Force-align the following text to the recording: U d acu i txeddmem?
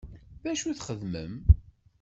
U 0.41 0.43
d 0.43 0.45
acu 0.51 0.65
i 0.71 0.73
txeddmem? 0.75 1.33